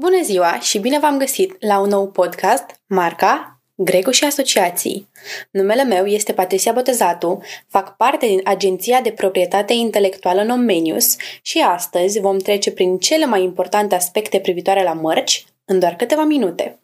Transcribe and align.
Bună 0.00 0.22
ziua 0.24 0.58
și 0.60 0.78
bine 0.78 0.98
v-am 0.98 1.18
găsit 1.18 1.56
la 1.58 1.78
un 1.78 1.88
nou 1.88 2.10
podcast, 2.10 2.64
marca 2.86 3.60
Grego 3.74 4.10
și 4.10 4.24
Asociații. 4.24 5.08
Numele 5.50 5.84
meu 5.84 6.06
este 6.06 6.32
Patricia 6.32 6.72
Botezatu, 6.72 7.40
fac 7.68 7.96
parte 7.96 8.26
din 8.26 8.40
Agenția 8.44 9.00
de 9.00 9.10
Proprietate 9.10 9.72
Intelectuală 9.72 10.42
Nomenius 10.42 11.16
și 11.42 11.58
astăzi 11.58 12.20
vom 12.20 12.38
trece 12.38 12.70
prin 12.70 12.98
cele 12.98 13.26
mai 13.26 13.42
importante 13.42 13.94
aspecte 13.94 14.38
privitoare 14.38 14.82
la 14.82 14.92
mărci 14.92 15.44
în 15.64 15.78
doar 15.78 15.94
câteva 15.94 16.24
minute. 16.24 16.80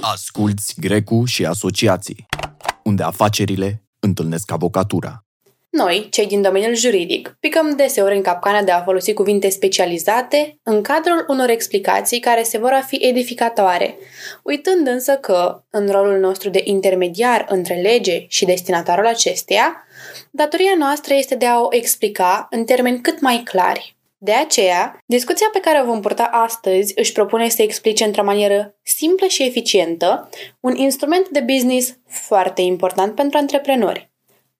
Asculți 0.00 0.74
Grecu 0.80 1.24
și 1.24 1.44
Asociații, 1.44 2.26
unde 2.84 3.02
afacerile 3.02 3.82
întâlnesc 4.00 4.50
avocatura. 4.50 5.24
Noi, 5.76 6.08
cei 6.10 6.26
din 6.26 6.42
domeniul 6.42 6.74
juridic, 6.74 7.36
picăm 7.40 7.76
deseori 7.76 8.16
în 8.16 8.22
capcana 8.22 8.62
de 8.62 8.70
a 8.70 8.82
folosi 8.82 9.12
cuvinte 9.12 9.48
specializate 9.48 10.58
în 10.62 10.82
cadrul 10.82 11.24
unor 11.28 11.48
explicații 11.48 12.20
care 12.20 12.42
se 12.42 12.58
vor 12.58 12.72
a 12.72 12.80
fi 12.80 12.96
edificatoare, 12.96 13.98
uitând 14.42 14.86
însă 14.86 15.12
că, 15.12 15.64
în 15.70 15.88
rolul 15.90 16.18
nostru 16.18 16.50
de 16.50 16.60
intermediar 16.64 17.46
între 17.48 17.74
lege 17.74 18.24
și 18.28 18.44
destinatarul 18.44 19.06
acesteia, 19.06 19.86
datoria 20.30 20.74
noastră 20.78 21.14
este 21.14 21.34
de 21.34 21.46
a 21.46 21.60
o 21.60 21.68
explica 21.70 22.46
în 22.50 22.64
termeni 22.64 23.00
cât 23.00 23.20
mai 23.20 23.42
clari. 23.44 23.96
De 24.18 24.32
aceea, 24.32 24.98
discuția 25.06 25.48
pe 25.52 25.60
care 25.60 25.80
o 25.82 25.84
vom 25.86 26.00
purta 26.00 26.24
astăzi 26.32 26.92
își 26.96 27.12
propune 27.12 27.48
să 27.48 27.62
explice 27.62 28.04
într-o 28.04 28.24
manieră 28.24 28.74
simplă 28.82 29.26
și 29.26 29.42
eficientă 29.42 30.28
un 30.60 30.74
instrument 30.76 31.28
de 31.28 31.40
business 31.40 31.96
foarte 32.06 32.62
important 32.62 33.14
pentru 33.14 33.38
antreprenori, 33.38 34.12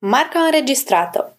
Marca 0.07 0.39
înregistrată. 0.39 1.37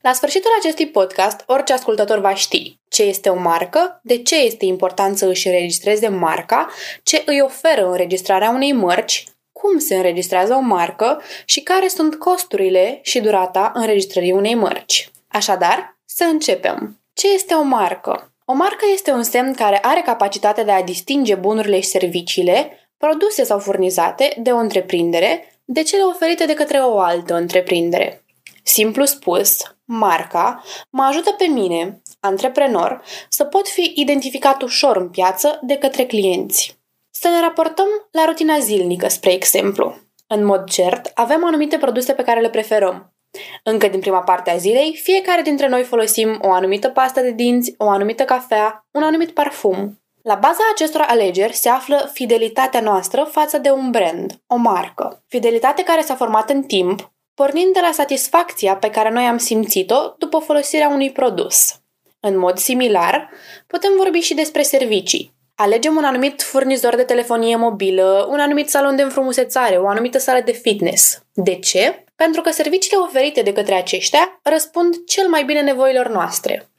La 0.00 0.12
sfârșitul 0.12 0.50
acestui 0.58 0.86
podcast, 0.86 1.42
orice 1.46 1.72
ascultător 1.72 2.18
va 2.18 2.34
ști 2.34 2.78
ce 2.88 3.02
este 3.02 3.28
o 3.28 3.38
marcă, 3.38 4.00
de 4.02 4.22
ce 4.22 4.36
este 4.36 4.64
important 4.64 5.16
să 5.16 5.26
își 5.26 5.46
înregistreze 5.46 6.08
marca, 6.08 6.68
ce 7.02 7.22
îi 7.26 7.40
oferă 7.40 7.90
înregistrarea 7.90 8.50
unei 8.50 8.72
mărci, 8.72 9.24
cum 9.52 9.78
se 9.78 9.96
înregistrează 9.96 10.54
o 10.54 10.60
marcă 10.60 11.22
și 11.44 11.60
care 11.60 11.88
sunt 11.88 12.14
costurile 12.14 12.98
și 13.02 13.20
durata 13.20 13.72
înregistrării 13.74 14.32
unei 14.32 14.54
mărci. 14.54 15.10
Așadar, 15.28 15.98
să 16.04 16.24
începem. 16.24 17.00
Ce 17.12 17.32
este 17.32 17.54
o 17.54 17.62
marcă? 17.62 18.32
O 18.44 18.52
marcă 18.52 18.84
este 18.92 19.10
un 19.10 19.22
semn 19.22 19.54
care 19.54 19.78
are 19.82 20.00
capacitatea 20.00 20.64
de 20.64 20.70
a 20.70 20.82
distinge 20.82 21.34
bunurile 21.34 21.80
și 21.80 21.88
serviciile, 21.88 22.90
produse 22.96 23.44
sau 23.44 23.58
furnizate 23.58 24.36
de 24.38 24.50
o 24.50 24.56
întreprindere 24.56 25.44
de 25.72 25.82
cele 25.82 26.02
oferite 26.02 26.46
de 26.46 26.54
către 26.54 26.78
o 26.78 26.98
altă 26.98 27.34
întreprindere. 27.34 28.24
Simplu 28.62 29.04
spus, 29.04 29.56
marca 29.84 30.62
mă 30.90 31.02
ajută 31.02 31.30
pe 31.30 31.44
mine, 31.44 32.02
antreprenor, 32.20 33.02
să 33.28 33.44
pot 33.44 33.68
fi 33.68 33.92
identificat 33.96 34.62
ușor 34.62 34.96
în 34.96 35.08
piață 35.08 35.58
de 35.62 35.76
către 35.76 36.04
clienți. 36.04 36.78
Să 37.10 37.28
ne 37.28 37.40
raportăm 37.40 37.86
la 38.10 38.24
rutina 38.24 38.58
zilnică, 38.58 39.08
spre 39.08 39.32
exemplu. 39.32 39.98
În 40.26 40.44
mod 40.44 40.64
cert, 40.64 41.10
avem 41.14 41.44
anumite 41.44 41.78
produse 41.78 42.12
pe 42.12 42.22
care 42.22 42.40
le 42.40 42.50
preferăm. 42.50 43.14
Încă 43.62 43.88
din 43.88 44.00
prima 44.00 44.22
parte 44.22 44.50
a 44.50 44.56
zilei, 44.56 44.96
fiecare 45.02 45.42
dintre 45.42 45.68
noi 45.68 45.82
folosim 45.82 46.38
o 46.42 46.50
anumită 46.50 46.88
pastă 46.88 47.20
de 47.20 47.30
dinți, 47.30 47.74
o 47.76 47.88
anumită 47.88 48.24
cafea, 48.24 48.86
un 48.90 49.02
anumit 49.02 49.30
parfum. 49.30 49.99
La 50.22 50.34
baza 50.34 50.62
acestor 50.72 51.04
alegeri 51.06 51.52
se 51.52 51.68
află 51.68 52.10
fidelitatea 52.12 52.80
noastră 52.80 53.28
față 53.30 53.58
de 53.58 53.70
un 53.70 53.90
brand, 53.90 54.32
o 54.46 54.56
marcă. 54.56 55.24
Fidelitate 55.28 55.82
care 55.82 56.02
s-a 56.02 56.14
format 56.14 56.50
în 56.50 56.62
timp, 56.62 57.12
pornind 57.34 57.72
de 57.72 57.80
la 57.80 57.90
satisfacția 57.92 58.76
pe 58.76 58.90
care 58.90 59.10
noi 59.10 59.24
am 59.24 59.38
simțit-o 59.38 60.14
după 60.18 60.38
folosirea 60.38 60.88
unui 60.88 61.12
produs. 61.12 61.80
În 62.20 62.38
mod 62.38 62.58
similar, 62.58 63.30
putem 63.66 63.92
vorbi 63.96 64.18
și 64.18 64.34
despre 64.34 64.62
servicii. 64.62 65.34
Alegem 65.54 65.96
un 65.96 66.04
anumit 66.04 66.42
furnizor 66.42 66.94
de 66.96 67.02
telefonie 67.02 67.56
mobilă, 67.56 68.26
un 68.30 68.40
anumit 68.40 68.70
salon 68.70 68.96
de 68.96 69.02
înfrumusețare, 69.02 69.76
o 69.76 69.88
anumită 69.88 70.18
sală 70.18 70.40
de 70.44 70.52
fitness. 70.52 71.22
De 71.32 71.54
ce? 71.54 72.04
Pentru 72.16 72.40
că 72.40 72.50
serviciile 72.50 73.02
oferite 73.02 73.42
de 73.42 73.52
către 73.52 73.74
aceștia 73.74 74.40
răspund 74.42 75.04
cel 75.06 75.28
mai 75.28 75.44
bine 75.44 75.60
nevoilor 75.60 76.08
noastre. 76.08 76.70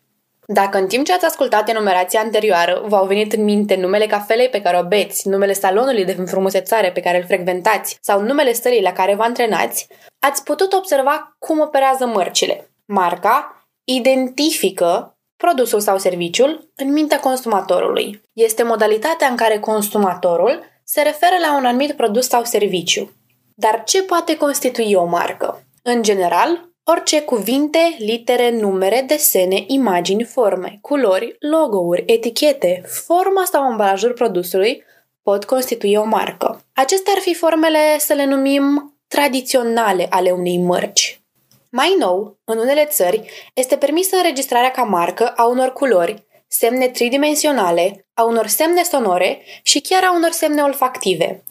Dacă 0.54 0.78
în 0.78 0.88
timp 0.88 1.06
ce 1.06 1.14
ați 1.14 1.26
ascultat 1.26 1.70
enumerația 1.70 2.20
anterioară 2.20 2.84
v-au 2.88 3.06
venit 3.06 3.34
în 3.34 3.44
minte 3.44 3.76
numele 3.76 4.06
cafelei 4.06 4.50
pe 4.50 4.62
care 4.62 4.78
o 4.78 4.88
beți, 4.88 5.28
numele 5.28 5.54
salonului 5.54 6.06
de 6.06 6.16
înfrumusețare 6.18 6.92
pe 6.92 7.00
care 7.00 7.18
îl 7.18 7.26
frecventați 7.26 7.98
sau 8.02 8.22
numele 8.22 8.52
stării 8.52 8.82
la 8.82 8.92
care 8.92 9.16
vă 9.16 9.24
antrenați, 9.24 9.88
ați 10.20 10.44
putut 10.44 10.74
observa 10.74 11.36
cum 11.40 11.60
operează 11.60 12.06
mărcile. 12.06 12.72
Marca 12.86 13.66
identifică 13.84 15.18
produsul 15.38 15.80
sau 15.80 15.98
serviciul 15.98 16.72
în 16.76 16.92
mintea 16.92 17.20
consumatorului. 17.20 18.22
Este 18.34 18.64
modalitatea 18.64 19.28
în 19.28 19.36
care 19.36 19.60
consumatorul 19.60 20.64
se 20.84 21.02
referă 21.02 21.36
la 21.42 21.58
un 21.58 21.66
anumit 21.66 21.92
produs 21.92 22.28
sau 22.28 22.44
serviciu. 22.44 23.12
Dar 23.56 23.84
ce 23.86 24.04
poate 24.04 24.38
constitui 24.38 24.94
o 24.94 25.06
marcă? 25.06 25.64
În 25.84 26.04
general, 26.04 26.71
Orice 26.84 27.22
cuvinte, 27.22 27.96
litere, 27.98 28.50
numere, 28.50 29.04
desene, 29.08 29.64
imagini, 29.68 30.24
forme, 30.24 30.78
culori, 30.82 31.36
logo-uri, 31.40 32.04
etichete, 32.06 32.82
forma 32.86 33.46
sau 33.46 33.64
ambalajul 33.64 34.14
produsului 34.14 34.84
pot 35.24 35.46
constitui 35.46 35.96
o 35.96 36.04
marcă. 36.04 36.62
Acestea 36.74 37.14
ar 37.16 37.22
fi 37.22 37.34
formele, 37.34 37.98
să 38.00 38.14
le 38.14 38.26
numim, 38.26 38.96
tradiționale 39.08 40.08
ale 40.10 40.32
unei 40.32 40.58
mărci. 40.58 41.22
Mai 41.70 41.96
nou, 42.00 42.40
în 42.44 42.58
unele 42.58 42.86
țări, 42.86 43.30
este 43.54 43.78
permisă 43.78 44.16
înregistrarea 44.16 44.72
ca 44.72 44.84
marcă 44.84 45.28
a 45.28 45.46
unor 45.46 45.74
culori, 45.74 46.26
semne 46.48 46.88
tridimensionale, 46.88 48.06
a 48.14 48.24
unor 48.24 48.48
semne 48.48 48.84
sonore 48.84 49.42
și 49.64 49.82
chiar 49.82 50.04
a 50.04 50.14
unor 50.16 50.32
semne 50.32 50.62
olfactive, 50.62 51.44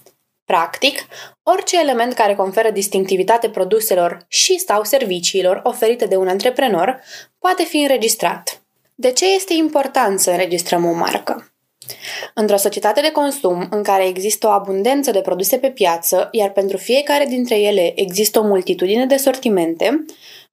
Practic, 0.51 1.07
orice 1.43 1.81
element 1.81 2.13
care 2.13 2.35
conferă 2.35 2.71
distinctivitate 2.71 3.49
produselor 3.49 4.25
și 4.29 4.59
sau 4.59 4.85
serviciilor 4.85 5.61
oferite 5.65 6.07
de 6.07 6.17
un 6.17 6.29
antreprenor 6.29 7.01
poate 7.39 7.63
fi 7.63 7.77
înregistrat. 7.77 8.63
De 8.95 9.13
ce 9.13 9.35
este 9.35 9.55
important 9.55 10.21
să 10.21 10.31
înregistrăm 10.31 10.85
o 10.85 10.93
marcă? 10.93 11.53
Într-o 12.35 12.57
societate 12.57 13.01
de 13.01 13.11
consum 13.11 13.67
în 13.71 13.83
care 13.83 14.07
există 14.07 14.47
o 14.47 14.51
abundență 14.51 15.11
de 15.11 15.21
produse 15.21 15.59
pe 15.59 15.71
piață, 15.71 16.29
iar 16.33 16.51
pentru 16.51 16.77
fiecare 16.77 17.25
dintre 17.25 17.59
ele 17.59 17.93
există 17.95 18.39
o 18.39 18.47
multitudine 18.47 19.07
de 19.07 19.17
sortimente, 19.17 20.05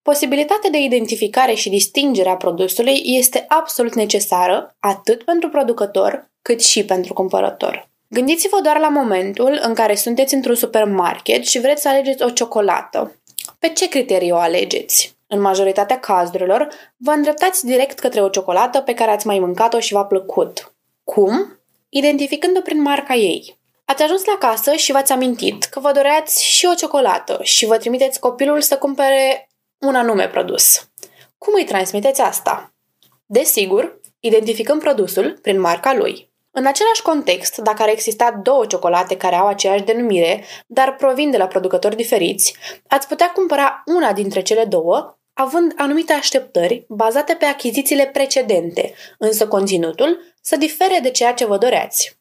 posibilitatea 0.01 0.69
de 0.69 0.79
identificare 0.79 1.53
și 1.53 1.69
distingere 1.69 2.29
a 2.29 2.35
produsului 2.35 3.01
este 3.03 3.45
absolut 3.47 3.93
necesară 3.93 4.75
atât 4.79 5.23
pentru 5.23 5.49
producător 5.49 6.31
cât 6.41 6.63
și 6.63 6.85
pentru 6.85 7.13
cumpărător. 7.13 7.95
Gândiți-vă 8.09 8.59
doar 8.61 8.79
la 8.79 8.89
momentul 8.89 9.59
în 9.61 9.73
care 9.73 9.95
sunteți 9.95 10.33
într-un 10.33 10.55
supermarket 10.55 11.45
și 11.45 11.59
vreți 11.59 11.81
să 11.81 11.89
alegeți 11.89 12.23
o 12.23 12.29
ciocolată. 12.29 13.21
Pe 13.59 13.69
ce 13.69 13.89
criterii 13.89 14.31
o 14.31 14.37
alegeți? 14.37 15.15
În 15.27 15.41
majoritatea 15.41 15.99
cazurilor, 15.99 16.67
vă 16.97 17.11
îndreptați 17.11 17.65
direct 17.65 17.99
către 17.99 18.21
o 18.21 18.29
ciocolată 18.29 18.81
pe 18.81 18.93
care 18.93 19.11
ați 19.11 19.27
mai 19.27 19.39
mâncat-o 19.39 19.79
și 19.79 19.93
v-a 19.93 20.05
plăcut. 20.05 20.73
Cum? 21.03 21.59
Identificând-o 21.89 22.61
prin 22.61 22.81
marca 22.81 23.13
ei. 23.13 23.57
Ați 23.85 24.03
ajuns 24.03 24.25
la 24.25 24.37
casă 24.39 24.73
și 24.73 24.91
v-ați 24.91 25.11
amintit 25.11 25.63
că 25.63 25.79
vă 25.79 25.91
doreați 25.91 26.45
și 26.45 26.65
o 26.65 26.73
ciocolată 26.73 27.39
și 27.41 27.65
vă 27.65 27.77
trimiteți 27.77 28.19
copilul 28.19 28.61
să 28.61 28.77
cumpere 28.77 29.49
un 29.77 29.95
anume 29.95 30.27
produs. 30.27 30.89
Cum 31.37 31.53
îi 31.53 31.65
transmiteți 31.65 32.21
asta? 32.21 32.73
Desigur, 33.25 33.99
identificăm 34.19 34.79
produsul 34.79 35.39
prin 35.41 35.59
marca 35.59 35.93
lui. 35.93 36.26
În 36.59 36.65
același 36.65 37.01
context, 37.01 37.57
dacă 37.57 37.81
ar 37.81 37.89
exista 37.89 38.39
două 38.43 38.65
ciocolate 38.65 39.17
care 39.17 39.35
au 39.35 39.47
aceeași 39.47 39.83
denumire, 39.83 40.43
dar 40.67 40.95
provin 40.95 41.31
de 41.31 41.37
la 41.37 41.47
producători 41.47 41.95
diferiți, 41.95 42.55
ați 42.87 43.07
putea 43.07 43.31
cumpăra 43.31 43.83
una 43.85 44.13
dintre 44.13 44.41
cele 44.41 44.65
două, 44.65 45.17
având 45.33 45.73
anumite 45.75 46.13
așteptări 46.13 46.85
bazate 46.87 47.33
pe 47.33 47.45
achizițiile 47.45 48.05
precedente, 48.05 48.93
însă 49.17 49.47
conținutul 49.47 50.19
să 50.41 50.55
difere 50.55 50.99
de 51.01 51.09
ceea 51.09 51.33
ce 51.33 51.45
vă 51.45 51.57
doreați. 51.57 52.17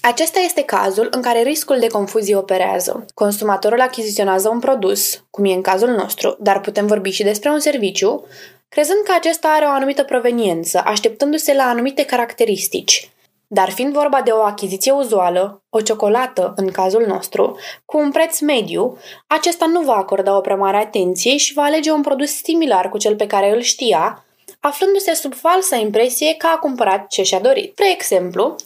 Acesta 0.00 0.40
este 0.40 0.62
cazul 0.62 1.08
în 1.10 1.22
care 1.22 1.42
riscul 1.42 1.78
de 1.78 1.86
confuzie 1.86 2.36
operează. 2.36 3.06
Consumatorul 3.14 3.80
achiziționează 3.80 4.48
un 4.48 4.58
produs, 4.58 5.24
cum 5.30 5.44
e 5.44 5.52
în 5.52 5.62
cazul 5.62 5.90
nostru, 5.90 6.36
dar 6.40 6.60
putem 6.60 6.86
vorbi 6.86 7.10
și 7.10 7.22
despre 7.22 7.50
un 7.50 7.60
serviciu, 7.60 8.26
crezând 8.68 9.00
că 9.04 9.12
acesta 9.16 9.48
are 9.48 9.64
o 9.64 9.70
anumită 9.70 10.02
proveniență, 10.02 10.82
așteptându-se 10.84 11.54
la 11.54 11.62
anumite 11.62 12.04
caracteristici, 12.04 13.10
dar 13.48 13.70
fiind 13.70 13.92
vorba 13.92 14.22
de 14.22 14.30
o 14.30 14.42
achiziție 14.42 14.92
uzuală, 14.92 15.62
o 15.70 15.80
ciocolată 15.80 16.52
în 16.56 16.70
cazul 16.70 17.06
nostru, 17.06 17.58
cu 17.84 17.98
un 17.98 18.10
preț 18.10 18.40
mediu, 18.40 18.98
acesta 19.26 19.66
nu 19.66 19.80
va 19.80 19.94
acorda 19.94 20.36
o 20.36 20.40
prea 20.40 20.56
mare 20.56 20.76
atenție 20.76 21.36
și 21.36 21.52
va 21.52 21.62
alege 21.62 21.90
un 21.90 22.02
produs 22.02 22.30
similar 22.30 22.88
cu 22.88 22.98
cel 22.98 23.16
pe 23.16 23.26
care 23.26 23.54
îl 23.54 23.60
știa, 23.60 24.24
aflându-se 24.60 25.14
sub 25.14 25.34
falsa 25.34 25.76
impresie 25.76 26.34
că 26.34 26.46
a 26.46 26.58
cumpărat 26.58 27.06
ce 27.06 27.22
și-a 27.22 27.40
dorit. 27.40 27.74
Pre 27.74 27.90
exemplu, 27.90 28.56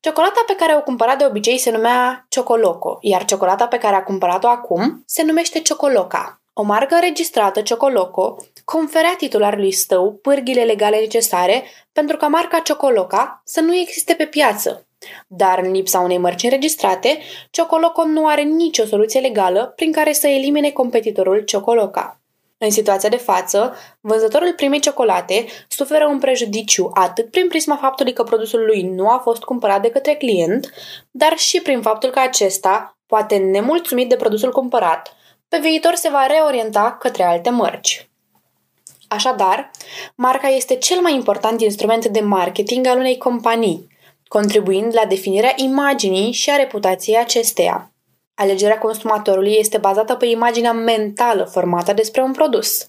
ciocolata 0.00 0.44
pe 0.46 0.54
care 0.54 0.76
o 0.76 0.82
cumpăra 0.82 1.16
de 1.16 1.24
obicei 1.24 1.58
se 1.58 1.70
numea 1.70 2.26
Ciocoloco, 2.28 2.98
iar 3.00 3.24
ciocolata 3.24 3.66
pe 3.66 3.78
care 3.78 3.94
a 3.94 4.02
cumpărat-o 4.02 4.48
acum 4.48 5.02
se 5.06 5.22
numește 5.22 5.60
Ciocoloca. 5.60 6.41
O 6.54 6.62
marcă 6.62 6.94
înregistrată, 6.94 7.60
Ciocoloco, 7.60 8.36
conferea 8.64 9.14
titularului 9.18 9.72
său 9.72 10.12
pârghile 10.12 10.62
legale 10.62 10.98
necesare 10.98 11.64
pentru 11.92 12.16
ca 12.16 12.26
marca 12.26 12.58
Ciocoloca 12.58 13.42
să 13.44 13.60
nu 13.60 13.74
existe 13.74 14.14
pe 14.14 14.26
piață. 14.26 14.86
Dar 15.26 15.58
în 15.58 15.70
lipsa 15.70 16.00
unei 16.00 16.18
mărci 16.18 16.42
înregistrate, 16.42 17.18
Ciocoloco 17.50 18.04
nu 18.04 18.26
are 18.26 18.42
nicio 18.42 18.84
soluție 18.84 19.20
legală 19.20 19.72
prin 19.76 19.92
care 19.92 20.12
să 20.12 20.26
elimine 20.28 20.70
competitorul 20.70 21.40
Ciocoloca. 21.40 22.20
În 22.58 22.70
situația 22.70 23.08
de 23.08 23.16
față, 23.16 23.76
vânzătorul 24.00 24.52
primei 24.52 24.80
ciocolate 24.80 25.44
suferă 25.68 26.06
un 26.06 26.18
prejudiciu 26.18 26.90
atât 26.94 27.30
prin 27.30 27.48
prisma 27.48 27.76
faptului 27.76 28.12
că 28.12 28.22
produsul 28.22 28.64
lui 28.64 28.82
nu 28.82 29.08
a 29.08 29.18
fost 29.18 29.42
cumpărat 29.42 29.82
de 29.82 29.90
către 29.90 30.14
client, 30.14 30.70
dar 31.10 31.36
și 31.36 31.60
prin 31.60 31.80
faptul 31.80 32.10
că 32.10 32.18
acesta, 32.18 32.98
poate 33.06 33.36
nemulțumit 33.36 34.08
de 34.08 34.16
produsul 34.16 34.52
cumpărat, 34.52 35.16
pe 35.52 35.58
viitor 35.58 35.94
se 35.94 36.08
va 36.08 36.26
reorienta 36.26 36.96
către 37.00 37.22
alte 37.22 37.50
mărci. 37.50 38.08
Așadar, 39.08 39.70
marca 40.14 40.48
este 40.48 40.76
cel 40.76 41.00
mai 41.00 41.14
important 41.14 41.60
instrument 41.60 42.06
de 42.06 42.20
marketing 42.20 42.86
al 42.86 42.98
unei 42.98 43.18
companii, 43.18 43.88
contribuind 44.28 44.94
la 44.94 45.04
definirea 45.04 45.52
imaginii 45.56 46.32
și 46.32 46.50
a 46.50 46.56
reputației 46.56 47.16
acesteia. 47.16 47.92
Alegerea 48.34 48.78
consumatorului 48.78 49.56
este 49.58 49.78
bazată 49.78 50.14
pe 50.14 50.26
imaginea 50.26 50.72
mentală 50.72 51.44
formată 51.44 51.92
despre 51.92 52.22
un 52.22 52.32
produs. 52.32 52.88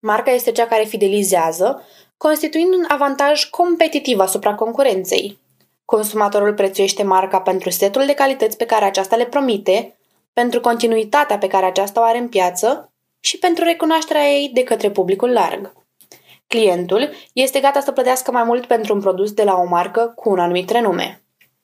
Marca 0.00 0.30
este 0.30 0.52
cea 0.52 0.66
care 0.66 0.84
fidelizează, 0.84 1.86
constituind 2.16 2.74
un 2.74 2.84
avantaj 2.88 3.44
competitiv 3.44 4.18
asupra 4.18 4.54
concurenței. 4.54 5.38
Consumatorul 5.84 6.54
prețuiește 6.54 7.02
marca 7.02 7.40
pentru 7.40 7.70
setul 7.70 8.06
de 8.06 8.14
calități 8.14 8.56
pe 8.56 8.66
care 8.66 8.84
aceasta 8.84 9.16
le 9.16 9.24
promite, 9.24 9.97
pentru 10.40 10.60
continuitatea 10.60 11.38
pe 11.38 11.46
care 11.46 11.66
aceasta 11.66 12.00
o 12.00 12.04
are 12.04 12.18
în 12.18 12.28
piață 12.28 12.92
și 13.20 13.38
pentru 13.38 13.64
recunoașterea 13.64 14.22
ei 14.22 14.50
de 14.54 14.62
către 14.62 14.90
publicul 14.90 15.30
larg. 15.30 15.72
Clientul 16.46 17.10
este 17.32 17.60
gata 17.60 17.80
să 17.80 17.92
plătească 17.92 18.30
mai 18.30 18.42
mult 18.42 18.66
pentru 18.66 18.94
un 18.94 19.00
produs 19.00 19.32
de 19.32 19.42
la 19.42 19.54
o 19.54 19.64
marcă 19.64 20.12
cu 20.16 20.30
un 20.30 20.38
anumit 20.38 20.70
renume. 20.70 21.22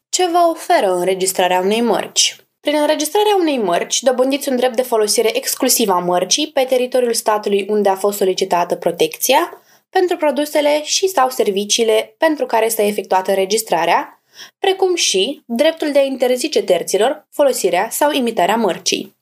Ce 0.08 0.26
vă 0.26 0.38
oferă 0.50 0.94
înregistrarea 0.94 1.60
unei 1.60 1.80
mărci? 1.80 2.36
Prin 2.60 2.76
înregistrarea 2.80 3.36
unei 3.40 3.58
mărci, 3.58 4.02
dobândiți 4.02 4.48
un 4.48 4.56
drept 4.56 4.76
de 4.76 4.82
folosire 4.82 5.36
exclusiv 5.36 5.88
a 5.88 5.98
mărcii 5.98 6.50
pe 6.50 6.64
teritoriul 6.68 7.14
statului 7.14 7.66
unde 7.68 7.88
a 7.88 7.96
fost 7.96 8.16
solicitată 8.16 8.74
protecția, 8.74 9.62
pentru 9.90 10.16
produsele 10.16 10.82
și 10.82 11.06
sau 11.06 11.28
serviciile 11.28 12.14
pentru 12.18 12.46
care 12.46 12.68
s-a 12.68 12.82
efectuat 12.82 13.28
înregistrarea, 13.28 14.13
precum 14.58 14.94
și 14.94 15.42
dreptul 15.46 15.92
de 15.92 15.98
a 15.98 16.02
interzice 16.02 16.62
terților 16.62 17.26
folosirea 17.30 17.88
sau 17.90 18.12
imitarea 18.12 18.56
mărcii. 18.56 19.16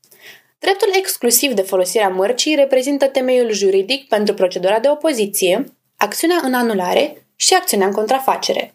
Dreptul 0.58 0.88
exclusiv 0.92 1.52
de 1.52 1.62
folosire 1.62 2.04
a 2.04 2.08
mărcii 2.08 2.54
reprezintă 2.54 3.06
temeiul 3.06 3.52
juridic 3.52 4.08
pentru 4.08 4.34
procedura 4.34 4.78
de 4.78 4.88
opoziție, 4.88 5.64
acțiunea 5.96 6.40
în 6.42 6.54
anulare 6.54 7.26
și 7.36 7.54
acțiunea 7.54 7.86
în 7.86 7.92
contrafacere. 7.92 8.72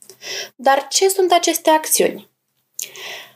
Dar 0.56 0.88
ce 0.90 1.10
sunt 1.10 1.32
aceste 1.32 1.70
acțiuni? 1.70 2.30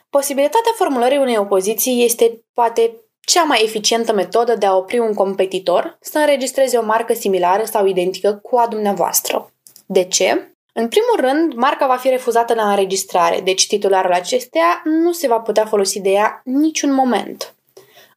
Posibilitatea 0.09 0.71
formulării 0.75 1.17
unei 1.17 1.37
opoziții 1.37 2.03
este 2.03 2.43
poate 2.53 2.91
cea 3.19 3.43
mai 3.43 3.63
eficientă 3.63 4.13
metodă 4.13 4.55
de 4.55 4.65
a 4.65 4.75
opri 4.75 4.99
un 4.99 5.13
competitor 5.13 5.97
să 6.01 6.17
înregistreze 6.17 6.77
o 6.77 6.85
marcă 6.85 7.13
similară 7.13 7.63
sau 7.63 7.85
identică 7.85 8.33
cu 8.33 8.57
a 8.57 8.67
dumneavoastră. 8.67 9.53
De 9.85 10.03
ce? 10.03 10.55
În 10.73 10.87
primul 10.87 11.31
rând, 11.31 11.53
marca 11.53 11.87
va 11.87 11.95
fi 11.95 12.09
refuzată 12.09 12.53
la 12.53 12.69
înregistrare, 12.69 13.41
deci 13.41 13.67
titularul 13.67 14.11
acesteia 14.11 14.81
nu 14.83 15.11
se 15.11 15.27
va 15.27 15.39
putea 15.39 15.65
folosi 15.65 16.01
de 16.01 16.09
ea 16.09 16.41
niciun 16.43 16.93
moment. 16.93 17.55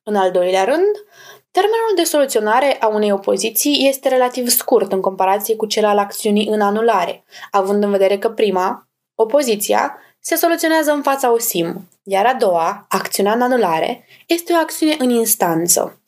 În 0.02 0.16
al 0.16 0.30
doilea 0.30 0.64
rând, 0.64 1.04
termenul 1.50 1.92
de 1.96 2.04
soluționare 2.04 2.76
a 2.80 2.86
unei 2.86 3.12
opoziții 3.12 3.88
este 3.88 4.08
relativ 4.08 4.48
scurt 4.48 4.92
în 4.92 5.00
comparație 5.00 5.56
cu 5.56 5.66
cel 5.66 5.84
al 5.84 5.98
acțiunii 5.98 6.48
în 6.48 6.60
anulare, 6.60 7.24
având 7.50 7.82
în 7.82 7.90
vedere 7.90 8.18
că 8.18 8.30
prima, 8.30 8.88
opoziția, 9.14 9.98
se 10.26 10.34
soluționează 10.34 10.92
în 10.92 11.02
fața 11.02 11.32
OSIM, 11.32 11.88
iar 12.02 12.26
a 12.26 12.34
doua, 12.34 12.86
acțiunea 12.88 13.32
în 13.32 13.40
anulare, 13.40 14.06
este 14.26 14.52
o 14.52 14.56
acțiune 14.56 14.96
în 14.98 15.10
instanță. 15.10 16.00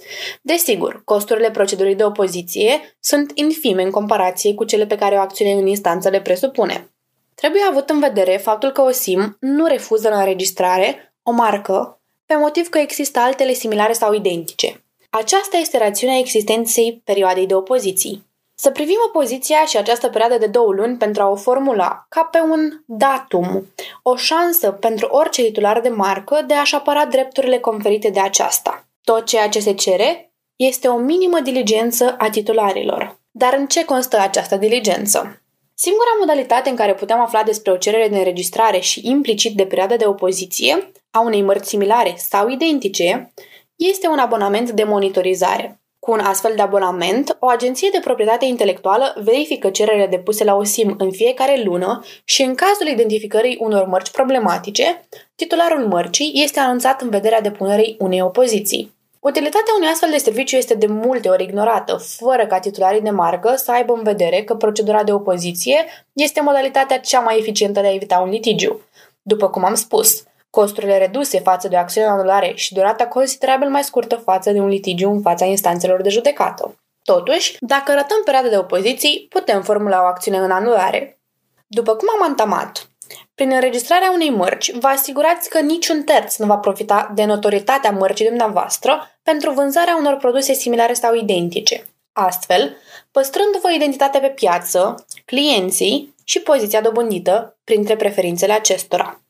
Desigur, 0.42 1.02
costurile 1.04 1.50
procedurii 1.50 1.94
de 1.94 2.04
opoziție 2.04 2.96
sunt 3.00 3.30
infime 3.34 3.82
în 3.82 3.90
comparație 3.90 4.54
cu 4.54 4.64
cele 4.64 4.86
pe 4.86 4.96
care 4.96 5.14
o 5.14 5.20
acțiune 5.20 5.52
în 5.52 5.66
instanță 5.66 6.08
le 6.08 6.20
presupune. 6.20 6.90
Trebuie 7.34 7.62
avut 7.70 7.90
în 7.90 8.00
vedere 8.00 8.36
faptul 8.36 8.70
că 8.70 8.82
OSIM 8.82 9.36
nu 9.40 9.66
refuză 9.66 10.08
la 10.08 10.18
înregistrare 10.18 11.14
o 11.22 11.30
marcă 11.30 12.00
pe 12.26 12.36
motiv 12.36 12.68
că 12.68 12.78
există 12.78 13.18
altele 13.18 13.52
similare 13.52 13.92
sau 13.92 14.14
identice. 14.14 14.84
Aceasta 15.10 15.56
este 15.56 15.78
rațiunea 15.78 16.18
existenței 16.18 17.02
perioadei 17.04 17.46
de 17.46 17.54
opoziții. 17.54 18.25
Să 18.58 18.70
privim 18.70 18.96
opoziția 19.06 19.64
și 19.64 19.76
această 19.76 20.08
perioadă 20.08 20.38
de 20.38 20.46
două 20.46 20.72
luni 20.72 20.96
pentru 20.96 21.22
a 21.22 21.28
o 21.28 21.36
formula 21.36 22.06
ca 22.08 22.22
pe 22.22 22.40
un 22.40 22.82
datum, 22.86 23.66
o 24.02 24.16
șansă 24.16 24.70
pentru 24.70 25.08
orice 25.10 25.42
titular 25.42 25.80
de 25.80 25.88
marcă 25.88 26.44
de 26.46 26.54
a-și 26.54 26.74
apăra 26.74 27.06
drepturile 27.06 27.58
conferite 27.58 28.08
de 28.10 28.20
aceasta. 28.20 28.84
Tot 29.04 29.24
ceea 29.24 29.48
ce 29.48 29.60
se 29.60 29.74
cere 29.74 30.32
este 30.56 30.88
o 30.88 30.96
minimă 30.96 31.40
diligență 31.40 32.14
a 32.18 32.30
titularilor. 32.30 33.18
Dar 33.30 33.54
în 33.58 33.66
ce 33.66 33.84
constă 33.84 34.18
această 34.18 34.56
diligență? 34.56 35.40
Singura 35.74 36.10
modalitate 36.18 36.68
în 36.68 36.76
care 36.76 36.94
putem 36.94 37.20
afla 37.20 37.42
despre 37.42 37.72
o 37.72 37.76
cerere 37.76 38.08
de 38.08 38.16
înregistrare 38.16 38.78
și 38.78 39.00
implicit 39.08 39.56
de 39.56 39.66
perioadă 39.66 39.96
de 39.96 40.06
opoziție 40.06 40.92
a 41.10 41.20
unei 41.20 41.42
mărți 41.42 41.68
similare 41.68 42.14
sau 42.16 42.48
identice 42.48 43.32
este 43.74 44.06
un 44.06 44.18
abonament 44.18 44.70
de 44.70 44.84
monitorizare. 44.84 45.80
Cu 46.06 46.12
un 46.12 46.20
astfel 46.20 46.52
de 46.56 46.62
abonament, 46.62 47.36
o 47.40 47.48
agenție 47.48 47.88
de 47.92 48.00
proprietate 48.00 48.44
intelectuală 48.44 49.14
verifică 49.24 49.70
cererile 49.70 50.06
depuse 50.06 50.44
la 50.44 50.54
OSIM 50.54 50.94
în 50.98 51.10
fiecare 51.10 51.62
lună 51.64 52.04
și 52.24 52.42
în 52.42 52.54
cazul 52.54 52.86
identificării 52.86 53.56
unor 53.60 53.86
mărci 53.86 54.10
problematice, 54.10 55.06
titularul 55.34 55.86
mărcii 55.86 56.32
este 56.34 56.60
anunțat 56.60 57.00
în 57.00 57.10
vederea 57.10 57.40
depunerii 57.40 57.96
unei 57.98 58.20
opoziții. 58.20 58.94
Utilitatea 59.20 59.74
unui 59.76 59.88
astfel 59.88 60.10
de 60.10 60.16
serviciu 60.16 60.56
este 60.56 60.74
de 60.74 60.86
multe 60.86 61.28
ori 61.28 61.42
ignorată, 61.42 61.96
fără 61.96 62.46
ca 62.46 62.58
titularii 62.58 63.00
de 63.00 63.10
marcă 63.10 63.54
să 63.56 63.72
aibă 63.72 63.92
în 63.92 64.02
vedere 64.02 64.42
că 64.42 64.54
procedura 64.54 65.04
de 65.04 65.12
opoziție 65.12 65.84
este 66.12 66.40
modalitatea 66.40 66.98
cea 66.98 67.20
mai 67.20 67.38
eficientă 67.38 67.80
de 67.80 67.86
a 67.86 67.94
evita 67.94 68.18
un 68.18 68.30
litigiu. 68.30 68.80
După 69.22 69.48
cum 69.48 69.64
am 69.64 69.74
spus, 69.74 70.22
costurile 70.56 70.98
reduse 70.98 71.38
față 71.40 71.68
de 71.68 71.76
o 71.76 71.78
acțiune 71.78 72.06
anulare 72.06 72.52
și 72.54 72.74
durata 72.74 73.06
considerabil 73.06 73.68
mai 73.68 73.84
scurtă 73.84 74.16
față 74.16 74.50
de 74.50 74.60
un 74.60 74.68
litigiu 74.68 75.10
în 75.10 75.20
fața 75.20 75.44
instanțelor 75.44 76.02
de 76.02 76.08
judecată. 76.08 76.78
Totuși, 77.02 77.56
dacă 77.60 77.92
ratăm 77.94 78.22
perioada 78.24 78.48
de 78.48 78.58
opoziții, 78.58 79.26
putem 79.28 79.62
formula 79.62 80.02
o 80.02 80.06
acțiune 80.06 80.38
în 80.38 80.50
anulare. 80.50 81.18
După 81.66 81.94
cum 81.94 82.08
am 82.16 82.28
antamat, 82.28 82.90
prin 83.34 83.50
înregistrarea 83.50 84.10
unei 84.10 84.30
mărci, 84.30 84.72
vă 84.72 84.86
asigurați 84.86 85.48
că 85.48 85.60
niciun 85.60 86.02
terț 86.02 86.36
nu 86.36 86.46
va 86.46 86.56
profita 86.56 87.10
de 87.14 87.24
notorietatea 87.24 87.90
mărcii 87.90 88.26
dumneavoastră 88.26 89.18
pentru 89.22 89.50
vânzarea 89.50 89.96
unor 89.96 90.16
produse 90.16 90.52
similare 90.52 90.92
sau 90.92 91.14
identice. 91.14 91.86
Astfel, 92.12 92.76
păstrându-vă 93.10 93.70
identitatea 93.72 94.20
pe 94.20 94.28
piață, 94.28 95.06
clienții 95.24 96.14
și 96.24 96.40
poziția 96.40 96.80
dobândită 96.80 97.56
printre 97.64 97.96
preferințele 97.96 98.52
acestora. 98.52 99.20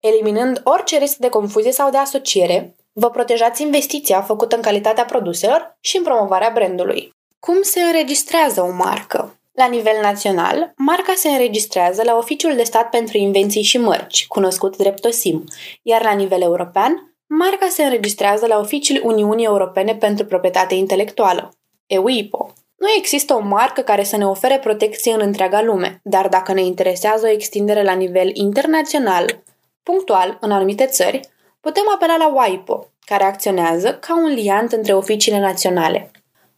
Eliminând 0.00 0.60
orice 0.64 0.98
risc 0.98 1.16
de 1.16 1.28
confuzie 1.28 1.72
sau 1.72 1.90
de 1.90 1.96
asociere, 1.96 2.74
vă 2.92 3.10
protejați 3.10 3.62
investiția 3.62 4.22
făcută 4.22 4.56
în 4.56 4.62
calitatea 4.62 5.04
produselor 5.04 5.76
și 5.80 5.96
în 5.96 6.02
promovarea 6.02 6.50
brandului. 6.54 7.12
Cum 7.38 7.62
se 7.62 7.80
înregistrează 7.80 8.60
o 8.62 8.72
marcă? 8.72 9.38
La 9.52 9.66
nivel 9.66 10.00
național, 10.02 10.72
marca 10.76 11.12
se 11.16 11.28
înregistrează 11.28 12.02
la 12.04 12.16
Oficiul 12.16 12.56
de 12.56 12.62
Stat 12.62 12.90
pentru 12.90 13.16
Invenții 13.16 13.62
și 13.62 13.78
Mărci, 13.78 14.26
cunoscut 14.26 14.76
drept 14.76 15.04
OSIM, 15.04 15.44
iar 15.82 16.02
la 16.02 16.12
nivel 16.12 16.42
european, 16.42 17.14
marca 17.26 17.66
se 17.68 17.82
înregistrează 17.82 18.46
la 18.46 18.58
Oficiul 18.58 19.00
Uniunii 19.04 19.44
Europene 19.44 19.94
pentru 19.94 20.26
Proprietate 20.26 20.74
Intelectuală, 20.74 21.52
EUIPO. 21.86 22.52
Nu 22.76 22.86
există 22.96 23.34
o 23.34 23.40
marcă 23.40 23.80
care 23.80 24.04
să 24.04 24.16
ne 24.16 24.26
ofere 24.26 24.58
protecție 24.58 25.12
în 25.12 25.20
întreaga 25.22 25.62
lume, 25.62 26.00
dar 26.02 26.28
dacă 26.28 26.52
ne 26.52 26.62
interesează 26.62 27.26
o 27.26 27.30
extindere 27.30 27.82
la 27.82 27.92
nivel 27.92 28.30
internațional, 28.32 29.42
punctual 29.84 30.38
în 30.40 30.50
anumite 30.50 30.86
țări, 30.86 31.20
putem 31.60 31.82
apela 31.94 32.16
la 32.16 32.34
WIPO, 32.34 32.86
care 33.04 33.24
acționează 33.24 33.94
ca 33.94 34.16
un 34.16 34.34
liant 34.34 34.72
între 34.72 34.94
oficiile 34.94 35.40
naționale. 35.40 36.10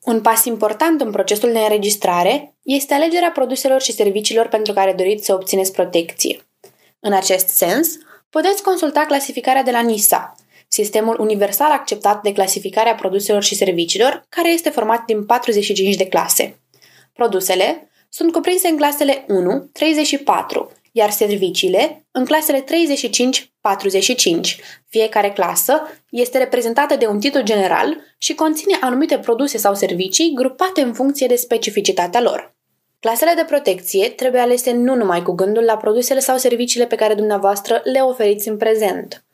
Un 0.02 0.21
pas 0.21 0.45
important 0.45 1.00
în 1.00 1.11
procesul 1.11 1.52
de 1.52 1.59
înregistrare 1.59 2.54
este 2.62 2.95
alegerea 2.95 3.30
produselor 3.30 3.80
și 3.80 3.92
serviciilor 3.92 4.49
pentru 4.49 4.73
care 4.73 4.92
doriți 4.92 5.25
să 5.25 5.35
obțineți 5.35 5.73
protecție. 5.73 6.47
În 7.00 7.12
acest 7.12 7.49
sens, 7.49 7.88
puteți 8.30 8.62
consulta 8.62 9.00
clasificarea 9.00 9.62
de 9.62 9.71
la 9.71 9.80
NISA, 9.80 10.35
sistemul 10.68 11.21
universal 11.21 11.71
acceptat 11.71 12.23
de 12.23 12.33
clasificare 12.33 12.88
a 12.88 12.95
produselor 12.95 13.42
și 13.42 13.54
serviciilor, 13.54 14.23
care 14.28 14.50
este 14.52 14.71
format 14.71 15.04
din 15.04 15.26
45 15.26 15.97
de 15.97 16.06
clase. 16.06 16.61
Produsele 17.12 17.90
sunt 18.09 18.33
cuprinse 18.33 18.68
în 18.68 18.76
clasele 18.76 19.25
1, 19.28 19.68
34, 19.73 20.73
iar 20.96 21.10
serviciile 21.10 22.06
în 22.10 22.24
clasele 22.24 22.64
35-45. 22.64 22.64
Fiecare 24.88 25.30
clasă 25.30 25.82
este 26.10 26.38
reprezentată 26.38 26.96
de 26.96 27.06
un 27.06 27.20
titlu 27.20 27.42
general 27.42 27.96
și 28.18 28.34
conține 28.34 28.76
anumite 28.80 29.18
produse 29.18 29.58
sau 29.58 29.74
servicii 29.74 30.32
grupate 30.34 30.80
în 30.80 30.92
funcție 30.92 31.26
de 31.26 31.34
specificitatea 31.34 32.20
lor. 32.20 32.56
Clasele 33.00 33.32
de 33.36 33.44
protecție 33.46 34.08
trebuie 34.08 34.40
alese 34.40 34.72
nu 34.72 34.94
numai 34.94 35.22
cu 35.22 35.32
gândul 35.32 35.64
la 35.64 35.76
produsele 35.76 36.20
sau 36.20 36.36
serviciile 36.36 36.86
pe 36.86 36.96
care 36.96 37.14
dumneavoastră 37.14 37.80
le 37.84 38.00
oferiți 38.00 38.48
în 38.48 38.56
prezent. 38.56 39.24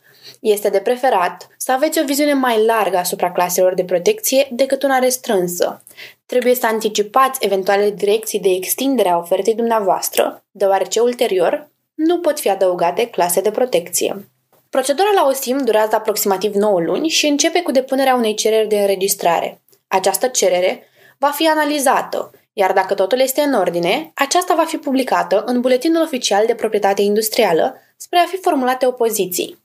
Este 0.40 0.69
de 0.69 0.78
preferat 0.78 1.49
să 1.57 1.73
aveți 1.73 2.00
o 2.00 2.04
viziune 2.04 2.33
mai 2.33 2.64
largă 2.64 2.97
asupra 2.97 3.33
claselor 3.33 3.75
de 3.75 3.85
protecție 3.85 4.49
decât 4.50 4.83
una 4.83 4.99
restrânsă. 4.99 5.83
Trebuie 6.27 6.55
să 6.55 6.67
anticipați 6.67 7.45
eventuale 7.45 7.91
direcții 7.91 8.41
de 8.41 8.49
extindere 8.49 9.09
a 9.09 9.19
ofertei 9.19 9.55
dumneavoastră, 9.55 10.45
deoarece 10.51 11.01
ulterior 11.01 11.71
nu 11.95 12.19
pot 12.19 12.41
fi 12.41 12.49
adăugate 12.51 13.07
clase 13.07 13.41
de 13.41 13.51
protecție. 13.51 14.29
Procedura 14.71 15.09
la 15.15 15.27
OSIM 15.27 15.65
durează 15.65 15.95
aproximativ 15.95 16.55
9 16.55 16.81
luni 16.81 17.09
și 17.09 17.27
începe 17.27 17.63
cu 17.63 17.71
depunerea 17.71 18.15
unei 18.15 18.35
cereri 18.35 18.69
de 18.69 18.79
înregistrare. 18.79 19.61
Această 19.89 20.27
cerere 20.27 20.83
va 21.19 21.29
fi 21.29 21.49
analizată, 21.49 22.31
iar 22.53 22.73
dacă 22.73 22.95
totul 22.95 23.19
este 23.21 23.41
în 23.41 23.55
ordine, 23.55 24.11
aceasta 24.15 24.55
va 24.55 24.65
fi 24.65 24.77
publicată 24.77 25.43
în 25.47 25.61
Buletinul 25.61 26.03
Oficial 26.03 26.47
de 26.47 26.55
Proprietate 26.55 27.03
Industrială 27.03 27.77
spre 27.97 28.19
a 28.19 28.27
fi 28.27 28.37
formulate 28.37 28.87
opoziții. 28.87 29.59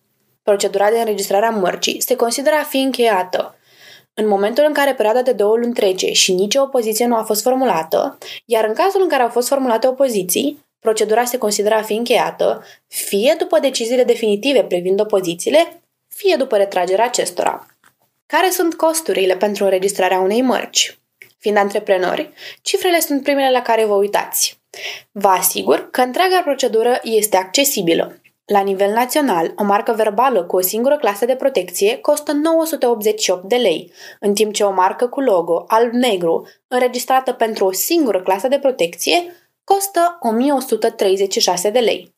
Procedura 0.43 0.89
de 0.89 0.99
înregistrare 0.99 1.45
a 1.45 1.49
mărcii 1.49 2.01
se 2.01 2.15
consideră 2.15 2.55
a 2.55 2.63
fi 2.63 2.77
încheiată. 2.77 3.56
În 4.19 4.27
momentul 4.27 4.63
în 4.67 4.73
care 4.73 4.93
perioada 4.93 5.21
de 5.21 5.31
două 5.31 5.55
luni 5.55 5.73
trece 5.73 6.11
și 6.11 6.33
nicio 6.33 6.61
opoziție 6.61 7.05
nu 7.05 7.15
a 7.15 7.23
fost 7.23 7.41
formulată, 7.41 8.17
iar 8.45 8.65
în 8.65 8.73
cazul 8.73 9.01
în 9.01 9.07
care 9.07 9.23
au 9.23 9.29
fost 9.29 9.47
formulate 9.47 9.87
opoziții, 9.87 10.65
procedura 10.79 11.23
se 11.23 11.37
consideră 11.37 11.75
a 11.75 11.81
fi 11.81 11.93
încheiată, 11.93 12.63
fie 12.87 13.35
după 13.37 13.59
deciziile 13.59 14.03
definitive 14.03 14.63
privind 14.63 14.99
opozițiile, 14.99 15.81
fie 16.07 16.35
după 16.35 16.57
retragerea 16.57 17.05
acestora. 17.05 17.65
Care 18.25 18.49
sunt 18.49 18.73
costurile 18.73 19.35
pentru 19.35 19.63
înregistrarea 19.63 20.19
unei 20.19 20.41
mărci? 20.41 20.99
Fiind 21.37 21.57
antreprenori, 21.57 22.31
cifrele 22.61 22.99
sunt 22.99 23.23
primele 23.23 23.51
la 23.51 23.61
care 23.61 23.85
vă 23.85 23.93
uitați. 23.93 24.59
Vă 25.11 25.27
asigur 25.27 25.89
că 25.89 26.01
întreaga 26.01 26.41
procedură 26.43 26.99
este 27.03 27.37
accesibilă. 27.37 28.21
La 28.51 28.59
nivel 28.59 28.93
național, 28.93 29.53
o 29.55 29.63
marcă 29.63 29.93
verbală 29.93 30.43
cu 30.43 30.55
o 30.55 30.61
singură 30.61 30.97
clasă 30.97 31.25
de 31.25 31.35
protecție 31.35 31.97
costă 31.97 32.31
988 32.31 33.43
de 33.43 33.55
lei, 33.55 33.91
în 34.19 34.33
timp 34.33 34.53
ce 34.53 34.63
o 34.63 34.71
marcă 34.71 35.07
cu 35.07 35.19
logo 35.19 35.63
alb-negru, 35.67 36.47
înregistrată 36.67 37.31
pentru 37.31 37.65
o 37.65 37.71
singură 37.71 38.21
clasă 38.21 38.47
de 38.47 38.59
protecție, 38.59 39.23
costă 39.63 40.17
1136 40.19 41.69
de 41.69 41.79
lei. 41.79 42.15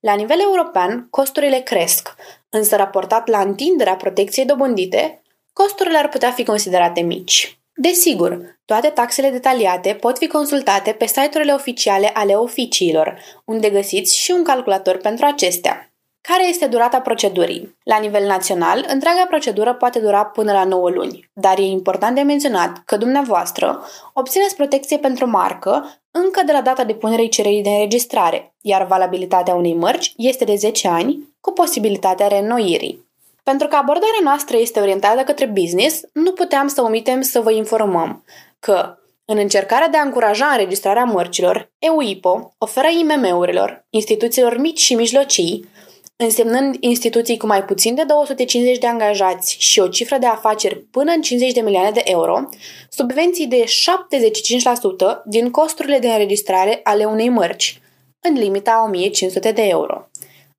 La 0.00 0.14
nivel 0.14 0.40
european, 0.40 1.06
costurile 1.10 1.58
cresc, 1.58 2.14
însă 2.48 2.76
raportat 2.76 3.28
la 3.28 3.40
întinderea 3.40 3.96
protecției 3.96 4.46
dobândite, 4.46 5.22
costurile 5.52 5.98
ar 5.98 6.08
putea 6.08 6.30
fi 6.30 6.44
considerate 6.44 7.00
mici. 7.00 7.59
Desigur, 7.82 8.58
toate 8.64 8.88
taxele 8.88 9.30
detaliate 9.30 9.94
pot 10.00 10.18
fi 10.18 10.26
consultate 10.26 10.92
pe 10.92 11.06
site-urile 11.06 11.52
oficiale 11.52 12.10
ale 12.14 12.34
oficiilor, 12.34 13.18
unde 13.44 13.70
găsiți 13.70 14.16
și 14.16 14.30
un 14.30 14.42
calculator 14.42 14.96
pentru 14.96 15.26
acestea. 15.26 15.92
Care 16.20 16.48
este 16.48 16.66
durata 16.66 17.00
procedurii? 17.00 17.76
La 17.84 17.98
nivel 17.98 18.26
național, 18.26 18.86
întreaga 18.88 19.24
procedură 19.28 19.74
poate 19.74 19.98
dura 19.98 20.24
până 20.24 20.52
la 20.52 20.64
9 20.64 20.90
luni, 20.90 21.30
dar 21.32 21.58
e 21.58 21.62
important 21.62 22.14
de 22.14 22.20
menționat 22.20 22.82
că 22.84 22.96
dumneavoastră 22.96 23.84
obțineți 24.12 24.56
protecție 24.56 24.98
pentru 24.98 25.26
marcă 25.26 26.00
încă 26.10 26.42
de 26.46 26.52
la 26.52 26.60
data 26.60 26.84
depunerii 26.84 27.28
cererii 27.28 27.62
de 27.62 27.70
înregistrare, 27.70 28.54
iar 28.60 28.86
valabilitatea 28.86 29.54
unei 29.54 29.74
mărci 29.74 30.12
este 30.16 30.44
de 30.44 30.54
10 30.54 30.88
ani, 30.88 31.34
cu 31.40 31.52
posibilitatea 31.52 32.26
reînnoirii. 32.26 33.09
Pentru 33.50 33.68
că 33.68 33.76
abordarea 33.76 34.20
noastră 34.22 34.56
este 34.56 34.80
orientată 34.80 35.22
către 35.22 35.46
business, 35.46 36.00
nu 36.12 36.32
puteam 36.32 36.68
să 36.68 36.82
omitem 36.82 37.20
să 37.20 37.40
vă 37.40 37.52
informăm 37.52 38.24
că, 38.58 38.98
în 39.24 39.38
încercarea 39.38 39.88
de 39.88 39.96
a 39.96 40.02
încuraja 40.02 40.46
înregistrarea 40.46 41.04
mărcilor, 41.04 41.72
EUIPO 41.78 42.54
oferă 42.58 42.86
IMM-urilor, 42.86 43.86
instituțiilor 43.90 44.58
mici 44.58 44.78
și 44.78 44.94
mijlocii, 44.94 45.68
însemnând 46.16 46.76
instituții 46.80 47.36
cu 47.36 47.46
mai 47.46 47.64
puțin 47.64 47.94
de 47.94 48.04
250 48.04 48.78
de 48.78 48.86
angajați 48.86 49.56
și 49.58 49.80
o 49.80 49.88
cifră 49.88 50.18
de 50.18 50.26
afaceri 50.26 50.78
până 50.78 51.12
în 51.12 51.22
50 51.22 51.52
de 51.52 51.60
milioane 51.60 51.90
de 51.90 52.02
euro, 52.04 52.48
subvenții 52.90 53.46
de 53.46 53.64
75% 53.64 55.22
din 55.24 55.50
costurile 55.50 55.98
de 55.98 56.08
înregistrare 56.08 56.80
ale 56.82 57.04
unei 57.04 57.28
mărci, 57.28 57.80
în 58.20 58.34
limita 58.34 58.84
1500 58.86 59.52
de 59.52 59.62
euro. 59.62 60.08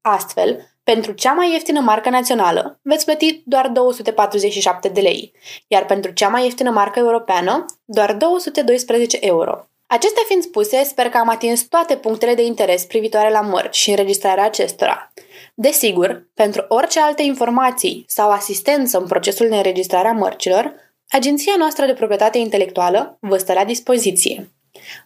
Astfel, 0.02 0.71
pentru 0.84 1.12
cea 1.12 1.32
mai 1.32 1.52
ieftină 1.52 1.80
marcă 1.80 2.10
națională 2.10 2.80
veți 2.82 3.06
plăti 3.06 3.42
doar 3.46 3.68
247 3.68 4.88
de 4.88 5.02
lei, 5.02 5.32
iar 5.68 5.86
pentru 5.86 6.12
cea 6.12 6.28
mai 6.28 6.44
ieftină 6.44 6.70
marcă 6.70 7.00
europeană 7.00 7.66
doar 7.86 8.14
212 8.14 9.18
euro. 9.22 9.66
Acestea 9.88 10.24
fiind 10.28 10.44
spuse, 10.44 10.84
sper 10.84 11.10
că 11.10 11.18
am 11.18 11.30
atins 11.30 11.62
toate 11.62 11.96
punctele 11.96 12.34
de 12.34 12.44
interes 12.44 12.86
privitoare 12.86 13.32
la 13.32 13.42
mărci 13.42 13.76
și 13.76 13.90
înregistrarea 13.90 14.44
acestora. 14.44 15.14
Desigur, 15.54 16.28
pentru 16.34 16.66
orice 16.68 17.02
alte 17.02 17.24
informații 17.24 18.06
sau 18.08 18.30
asistență 18.30 18.98
în 18.98 19.08
procesul 19.08 19.50
de 19.50 19.56
înregistrare 19.56 20.08
a 20.08 20.12
mărcilor, 20.12 20.74
Agenția 21.14 21.54
noastră 21.58 21.86
de 21.86 21.94
proprietate 21.94 22.38
intelectuală 22.38 23.18
vă 23.20 23.38
stă 23.38 23.54
la 23.54 23.66
dispoziție. 23.66 24.52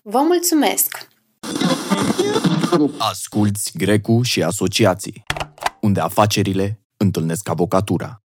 Vă 0.01 0.19
mulțumesc! 0.19 1.07
Asculți 2.97 3.71
Grecu 3.77 4.21
și 4.21 4.43
asociații 4.43 5.23
unde 5.85 5.99
afacerile 5.99 6.81
întâlnesc 6.97 7.49
avocatura. 7.49 8.24